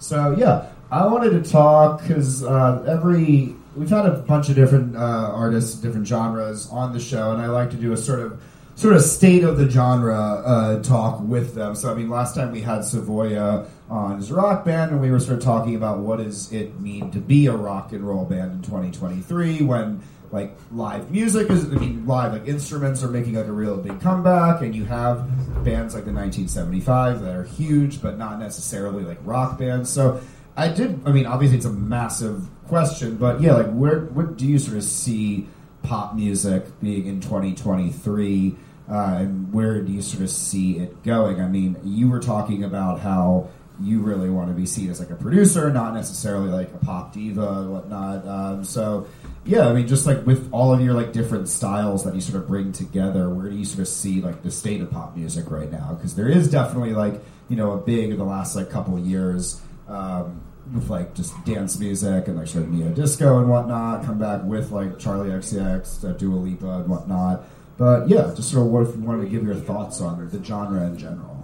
[0.00, 4.96] So yeah, I wanted to talk because uh, every we've had a bunch of different
[4.96, 8.42] uh, artists, different genres on the show, and I like to do a sort of
[8.78, 11.74] sort of state of the genre uh, talk with them.
[11.74, 15.18] So I mean, last time we had Savoya on his rock band, and we were
[15.18, 18.52] sort of talking about what does it mean to be a rock and roll band
[18.52, 20.00] in 2023 when
[20.30, 23.98] like live music is I mean live like instruments are making like a real big
[23.98, 25.26] comeback and you have
[25.64, 30.20] bands like the 1975 that are huge but not necessarily like rock bands so
[30.54, 34.46] I did I mean obviously it's a massive question but yeah like where what do
[34.46, 35.48] you sort of see
[35.82, 38.54] pop music being in 2023
[38.90, 42.64] uh, and where do you sort of see it going I mean you were talking
[42.64, 43.48] about how
[43.80, 47.12] you really want to be seen as like a producer not necessarily like a pop
[47.12, 49.06] diva and whatnot um, so
[49.48, 52.42] yeah, I mean, just like with all of your like different styles that you sort
[52.42, 55.50] of bring together, where do you sort of see like the state of pop music
[55.50, 55.94] right now?
[55.94, 57.14] Because there is definitely like
[57.48, 59.58] you know a big the last like couple years
[59.88, 60.42] um,
[60.74, 64.04] with like just dance music and like sort of neo disco and whatnot.
[64.04, 67.42] Come back with like Charli XCX, uh, Dua Lipa and whatnot.
[67.78, 70.44] But yeah, just sort of what if you wanted to give your thoughts on the
[70.44, 71.38] genre in general.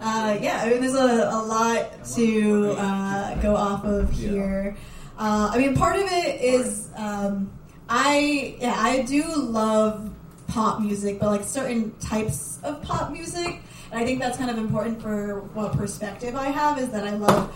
[0.00, 4.76] Uh, yeah, I mean, there's a, a lot to uh, go off of here.
[5.16, 7.50] Uh, I mean, part of it is um,
[7.88, 10.12] I yeah I do love
[10.46, 14.58] pop music, but like certain types of pop music, and I think that's kind of
[14.58, 17.50] important for what perspective I have is that I love.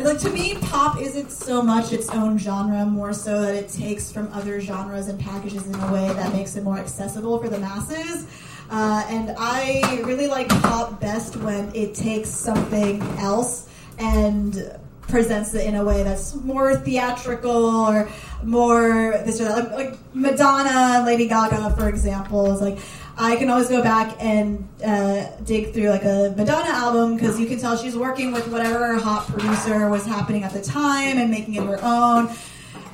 [0.00, 4.12] Like to me, pop isn't so much its own genre, more so that it takes
[4.12, 7.58] from other genres and packages in a way that makes it more accessible for the
[7.58, 8.26] masses.
[8.70, 13.68] Uh, and I really like pop best when it takes something else
[13.98, 18.08] and presents it in a way that's more theatrical or
[18.44, 19.72] more this or that.
[19.72, 22.78] Like, like Madonna Lady Gaga, for example, is like
[23.20, 27.46] I can always go back and uh, dig through like a Madonna album because you
[27.46, 31.54] can tell she's working with whatever hot producer was happening at the time and making
[31.54, 32.30] it her own.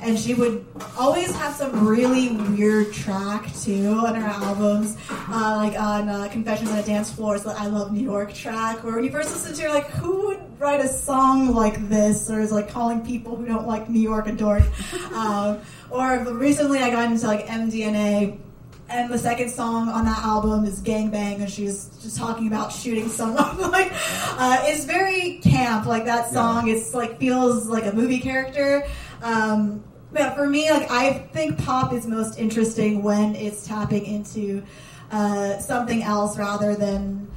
[0.01, 0.65] And she would
[0.97, 6.69] always have some really weird track too on her albums, uh, like on uh, "Confessions
[6.69, 9.29] on a Dance Floor." It's the "I Love New York" track, where when you first
[9.31, 12.69] listen to, it, you're like, who would write a song like this, or is like
[12.69, 14.63] calling people who don't like New York a dork?
[15.13, 15.59] um,
[15.89, 18.37] or recently, I got into like MDNA
[18.89, 22.71] and the second song on that album is "Gang Bang," and she's just talking about
[22.71, 23.57] shooting someone.
[23.71, 23.91] like,
[24.37, 25.85] uh, it's very camp.
[25.85, 28.85] Like that song, it's like feels like a movie character.
[29.21, 34.63] Um, but for me, like I think pop is most interesting when it's tapping into
[35.11, 37.29] uh, something else rather than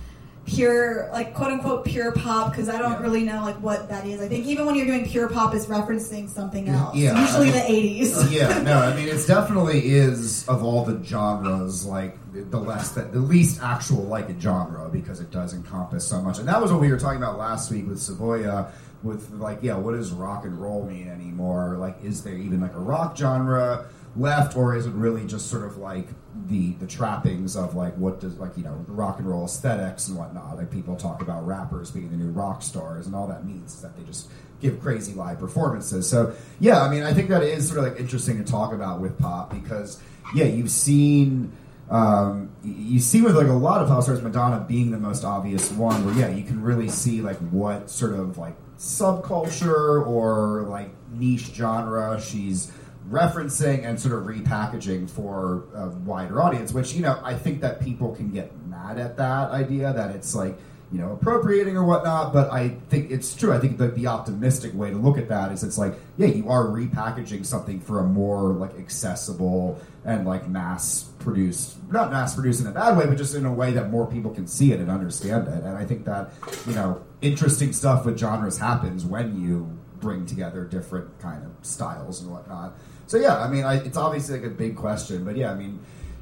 [0.49, 2.51] pure, like quote unquote pure pop.
[2.51, 3.03] Because I don't Yeah.
[3.03, 4.21] really know like what that is.
[4.21, 6.97] I think even when you're doing pure pop, is referencing something else.
[6.97, 8.31] Yeah, usually I mean- the '80s.
[8.33, 12.17] yeah, no, I mean, it's definitely is of all the genres, like
[12.51, 16.39] the less that the least actual like a genre because it does encompass so much.
[16.39, 18.69] And that was what we were talking about last week with Savoya.
[19.05, 21.77] With like, yeah, what does rock and roll mean anymore?
[21.79, 23.85] Like, is there even like a rock genre
[24.19, 26.09] left, or is it really just sort of like
[26.47, 30.09] the the trappings of like what does like you know the rock and roll aesthetics
[30.09, 30.57] and whatnot?
[30.57, 33.83] Like people talk about rappers being the new rock stars, and all that means is
[33.83, 36.09] that they just give crazy live performances.
[36.09, 39.01] So yeah, I mean, I think that is sort of like interesting to talk about
[39.01, 40.01] with pop because
[40.35, 41.53] yeah, you've seen.
[41.91, 45.73] Um, you see with like a lot of pop stars, Madonna being the most obvious
[45.73, 50.91] one, where yeah, you can really see like what sort of like subculture or like
[51.11, 52.71] niche genre she's
[53.11, 56.73] referencing and sort of repackaging for a wider audience.
[56.73, 60.35] Which you know, I think that people can get mad at that idea that it's
[60.35, 60.59] like
[60.93, 62.33] you know appropriating or whatnot.
[62.33, 63.53] But I think it's true.
[63.53, 66.49] I think that the optimistic way to look at that is it's like yeah, you
[66.49, 72.61] are repackaging something for a more like accessible and like mass produced, not mass produced
[72.61, 74.81] in a bad way, but just in a way that more people can see it
[74.81, 75.65] and understand it.
[75.65, 76.33] And I think that
[76.67, 82.23] you know interesting stuff with genres happens when you bring together different kind of styles
[82.23, 82.75] and whatnot.
[83.09, 85.81] So yeah, I mean, I, it's obviously like a big question, but yeah, I mean,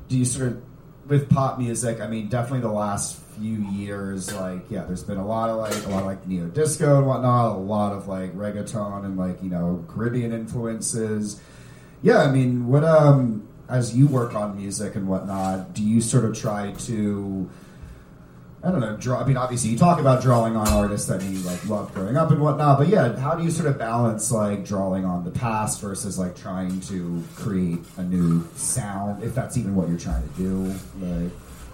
[0.08, 0.62] do you sort of
[1.08, 2.00] with pop music?
[2.00, 5.74] I mean, definitely the last few years, like yeah, there's been a lot of like
[5.84, 9.42] a lot of like neo disco and whatnot, a lot of like reggaeton and like
[9.42, 11.40] you know Caribbean influences.
[12.02, 16.24] Yeah, I mean, what um as you work on music and whatnot, do you sort
[16.24, 17.50] of try to
[18.66, 21.38] I don't know, draw I mean obviously you talk about drawing on artists that you
[21.40, 24.64] like loved growing up and whatnot, but yeah, how do you sort of balance like
[24.64, 29.76] drawing on the past versus like trying to create a new sound, if that's even
[29.76, 30.74] what you're trying to do?
[31.00, 31.30] Like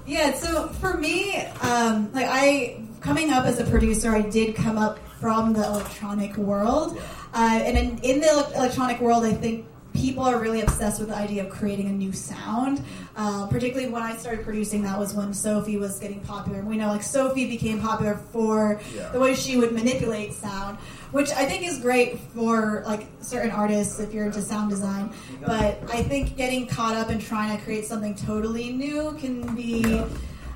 [0.06, 4.76] Yeah, so for me, um, like I coming up as a producer, I did come
[4.76, 7.00] up from the electronic world.
[7.32, 9.64] Uh, and in, in the electronic world, I think
[9.94, 12.82] people are really obsessed with the idea of creating a new sound.
[13.14, 16.60] Uh, particularly when I started producing, that was when Sophie was getting popular.
[16.60, 19.10] And we know like Sophie became popular for Yeah.
[19.10, 20.78] the way she would manipulate sound,
[21.10, 25.10] which I think is great for like certain artists if you're into sound design.
[25.44, 30.02] But I think getting caught up in trying to create something totally new can be.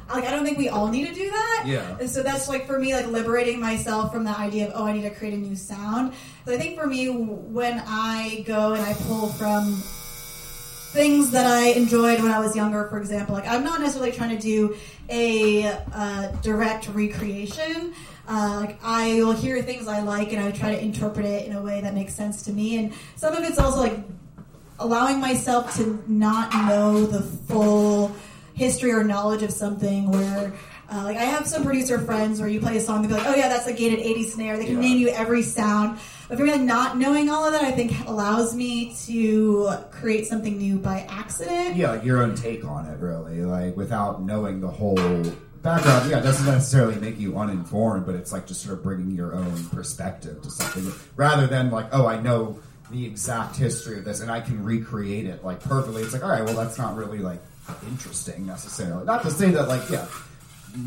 [0.09, 1.65] Like I don't think we all need to do that.
[1.67, 1.97] Yeah.
[1.99, 4.93] And so that's like for me, like liberating myself from the idea of oh, I
[4.93, 6.13] need to create a new sound.
[6.45, 9.83] So I think for me, when I go and I pull from
[10.97, 14.31] things that I enjoyed when I was younger, for example, like I'm not necessarily trying
[14.31, 14.77] to do
[15.09, 17.93] a uh, direct recreation.
[18.29, 21.55] Uh, like I will hear things I like and I try to interpret it in
[21.55, 22.79] a way that makes sense to me.
[22.79, 23.99] And some of it's also like
[24.79, 28.15] allowing myself to not know the full
[28.57, 30.53] history or knowledge of something where
[30.91, 33.27] uh, like I have some producer friends where you play a song they'll be like,
[33.27, 34.57] oh yeah, that's a gated 80 snare.
[34.57, 34.81] They can Yeah.
[34.81, 35.99] name you every sound.
[36.29, 40.27] But for me, like, not knowing all of that, I think allows me to create
[40.27, 41.77] something new by accident.
[41.77, 45.23] yeah, like your own take on it, really, like without knowing the whole
[45.63, 46.09] background.
[46.11, 49.35] Yeah, it doesn't necessarily make you uninformed, but it's like just sort of bringing your
[49.35, 52.59] own perspective to something, rather than like, oh, I know
[52.93, 56.03] the exact history of this and I can recreate it like perfectly.
[56.03, 57.43] It's like, all right, well, that's not really like
[57.89, 59.05] interesting necessarily.
[59.05, 60.07] Not to say that like, yeah.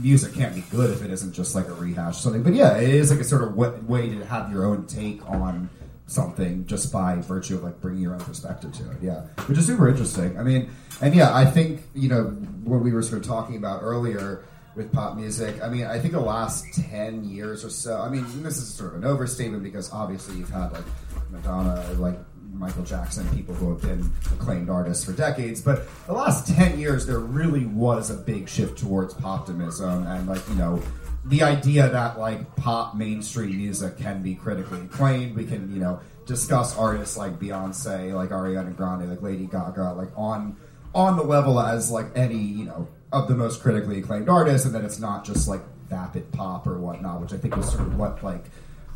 [0.01, 2.77] Music can't be good if it isn't just like a rehash or something, but yeah,
[2.77, 5.67] it is like a sort of wa- way to have your own take on
[6.05, 8.97] something just by virtue of like bringing your own perspective to it.
[9.01, 10.37] Yeah, which is super interesting.
[10.37, 10.69] I mean,
[11.01, 12.25] and yeah, I think you know
[12.63, 14.43] what we were sort of talking about earlier
[14.75, 15.59] with pop music.
[15.63, 17.99] I mean, I think the last ten years or so.
[17.99, 20.85] I mean, this is sort of an overstatement because obviously you've had like
[21.31, 22.19] Madonna, like
[22.53, 25.61] Michael Jackson, people who have been acclaimed artists for decades.
[25.61, 30.47] But the last 10 years, there really was a big shift towards poptimism and, like,
[30.49, 30.81] you know,
[31.25, 35.35] the idea that, like, pop mainstream music can be critically acclaimed.
[35.35, 40.09] We can, you know, discuss artists like Beyonce, like Ariana Grande, like Lady Gaga, like,
[40.15, 40.55] on
[40.93, 44.73] on the level as, like, any, you know, of the most critically acclaimed artists, and
[44.75, 47.97] that it's not just, like, vapid pop or whatnot, which I think was sort of
[47.97, 48.45] what, like,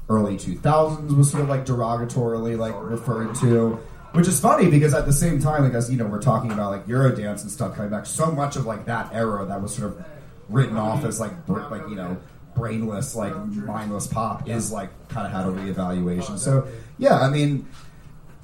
[0.09, 3.79] early 2000s was sort of like derogatorily like referred to
[4.11, 6.71] which is funny because at the same time like as you know we're talking about
[6.71, 9.91] like eurodance and stuff coming back so much of like that era that was sort
[9.91, 10.05] of
[10.49, 12.17] written off as like br- like you know
[12.53, 17.65] brainless like mindless pop is like kind of had a reevaluation so yeah i mean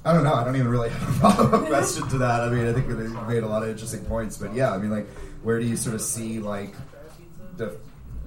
[0.06, 0.34] I don't know.
[0.34, 2.42] I don't even really have a follow-up question to that.
[2.42, 4.92] I mean, I think they made a lot of interesting points, but yeah, I mean,
[4.92, 5.08] like,
[5.44, 6.74] where do you sort of see like
[7.58, 7.78] the,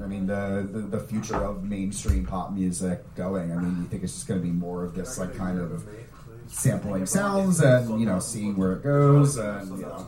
[0.02, 3.52] I mean, the the, the future of mainstream pop music going?
[3.52, 5.58] I mean, do you think it's just going to be more of this like kind
[5.58, 5.84] of
[6.48, 10.06] sampling sounds and you know seeing where it goes and you know,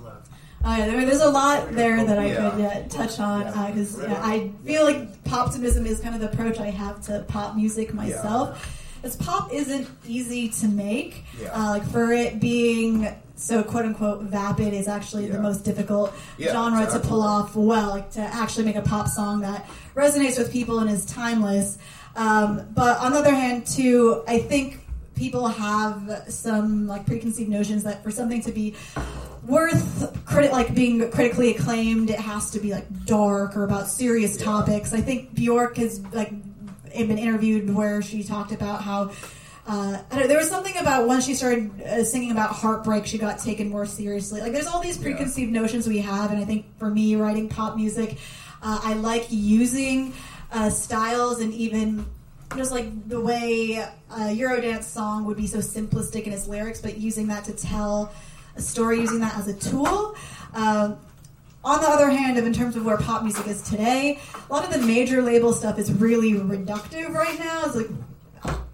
[0.65, 2.51] Uh, there- there's a lot there that I Yeah.
[2.51, 6.59] could uh, touch on because yeah, I feel like poptimism is kind of the approach
[6.59, 8.81] I have to pop music myself.
[9.05, 11.25] Because pop isn't easy to make.
[11.39, 11.49] Yeah.
[11.53, 15.33] Uh, like for it being so quote unquote vapid is actually Yeah.
[15.35, 19.09] the most difficult Yeah, genre to pull off well, like to actually make a pop
[19.09, 21.77] song that resonates with people and is timeless.
[22.17, 24.81] Um, but on the other hand, too, I think
[25.17, 28.75] people have some like preconceived notions that for something to be
[29.47, 34.39] worth credit like being critically acclaimed it has to be like dark or about serious
[34.39, 34.45] Yeah.
[34.47, 36.33] topics i think bjork has like
[37.09, 39.11] been interviewed where she talked about how
[39.67, 43.39] uh, I there was something about once she started uh, singing about heartbreak, she got
[43.39, 44.41] taken more seriously.
[44.41, 45.05] Like, there's all these Yeah.
[45.05, 48.19] preconceived notions we have, and I think for me, writing pop music,
[48.63, 50.13] uh, I like using
[50.53, 52.07] uh, styles and even
[52.57, 53.73] just like the way
[54.11, 58.13] a Eurodance song would be so simplistic in its lyrics, but using that to tell
[58.57, 60.15] a story, using that as a tool.
[60.55, 60.99] Um,
[61.65, 64.65] on the other hand, of in terms of where pop music is today, a lot
[64.65, 67.63] of the major label stuff is really reductive right now.
[67.65, 67.89] It's like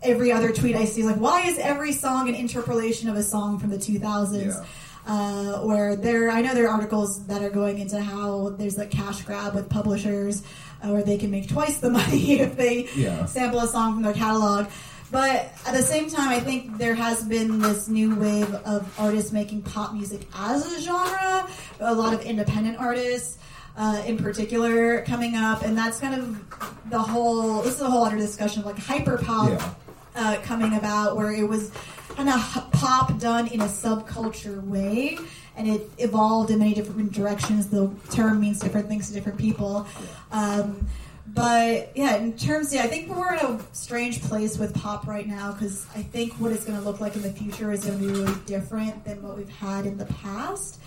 [0.02, 3.22] every other tweet I see is like, why is every song an interpolation of a
[3.22, 4.46] song from the 2000s?
[4.46, 4.64] Yeah.
[5.06, 8.86] Uh, where there, I know there are articles that are going into how there's a
[8.86, 10.42] cash grab with publishers,
[10.84, 13.24] uh, where they can make twice the money if they Yeah.
[13.24, 14.66] sample a song from their catalog.
[15.10, 19.32] But at the same time, I think there has been this new wave of artists
[19.32, 21.48] making pop music as a genre.
[21.80, 23.38] A lot of independent artists,
[23.76, 27.60] uh, in particular, coming up, and that's kind of the whole.
[27.62, 29.70] This is a whole other discussion like hyper pop Yeah.
[30.14, 31.72] uh, coming about, where it was
[32.10, 35.18] kind of pop done in a subculture way,
[35.56, 37.66] and it evolved in many different directions.
[37.66, 39.86] The term means different things to different people.
[40.30, 40.86] Um,
[41.34, 45.26] but yeah, in terms, yeah, I think we're in a strange place with pop right
[45.26, 47.98] now because I think what it's going to look like in the future is going
[47.98, 50.80] to be really different than what we've had in the past.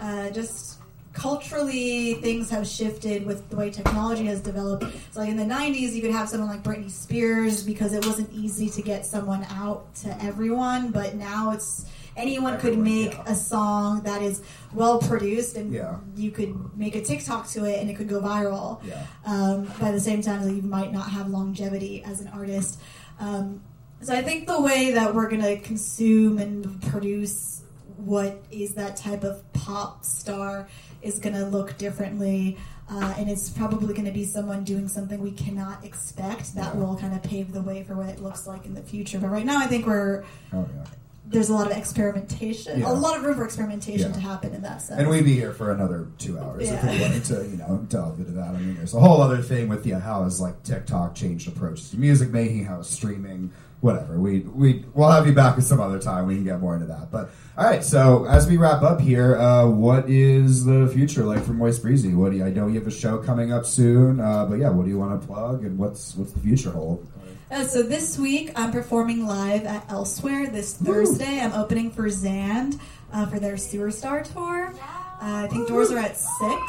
[0.00, 0.78] Uh, just
[1.12, 4.84] culturally things have shifted with the way technology has developed.
[5.10, 8.32] So like in the '90s, you could have someone like Britney Spears because it wasn't
[8.32, 11.84] easy to get someone out to everyone, but now it's
[12.20, 13.22] anyone could make yeah.
[13.26, 14.42] a song that is
[14.74, 15.96] well produced and Yeah.
[16.16, 18.82] you could make a TikTok to it and it could go viral.
[18.84, 19.04] Yeah.
[19.24, 22.78] Um, by the same time, you might not have longevity as an artist.
[23.18, 23.62] Um,
[24.02, 27.62] so I think the way that we're gonna consume and produce
[27.96, 30.68] what is that type of pop star
[31.02, 32.56] is gonna look differently.
[32.92, 36.80] Uh, and it's probably going to be someone doing something we cannot expect that Yeah.
[36.80, 39.20] will kind of pave the way for what it looks like in the future.
[39.20, 40.84] But right now, I think we're Oh yeah.
[41.30, 42.90] There's a lot of experimentation, Yeah.
[42.90, 44.14] a lot of room for experimentation Yeah.
[44.14, 44.98] to happen in that sense.
[45.00, 48.18] And we'd be here for another two hours if we wanted to, you know, delve
[48.18, 48.48] into that.
[48.48, 51.90] I mean, there's a whole other thing with yeah, how has like TikTok changed approaches
[51.90, 54.18] to music making, how is streaming, whatever.
[54.18, 56.26] We we we'll have you back at some other time.
[56.26, 57.12] We can get more into that.
[57.12, 61.44] But all right, so as we wrap up here, uh, what is the future like
[61.44, 62.12] for moistbreezy?
[62.14, 64.70] What do you, I know you have a show coming up soon, uh, but yeah,
[64.70, 67.06] what do you want to plug and what's what's the future hold?
[67.50, 71.40] Uh, so this week I'm performing live at Elsewhere this Thursday.
[71.40, 72.78] I'm opening for Zand
[73.12, 74.72] uh, for their Sewer Star tour.
[74.72, 74.76] Uh,
[75.20, 76.62] I think doors are at six.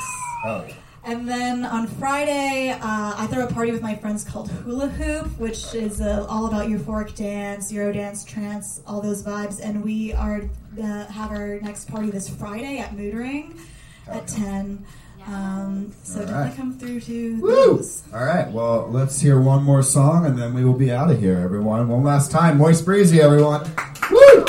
[0.43, 0.67] Oh,
[1.03, 5.73] And then on Friday, uh, I throw a party with my friends called Hulahoop, which
[5.75, 9.59] is uh, all about euphoric dance, Euro dance, trance, all those vibes.
[9.63, 10.41] And we are
[10.81, 13.59] uh, have our next party this Friday at Mood Ring
[14.07, 14.25] at Okay.
[14.41, 14.85] ten.
[15.27, 16.57] Um, so All definitely right.
[16.57, 17.51] come through to Woo!
[17.77, 18.03] those.
[18.13, 21.19] All right, well, let's hear one more song and then we will be out of
[21.19, 21.87] here, everyone.
[21.87, 23.69] One last time, moistbreezy, everyone.
[24.11, 24.45] Woo!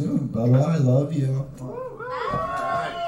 [0.00, 0.30] Soon.